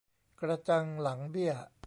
[0.39, 1.53] กระจังหลังเบี้ย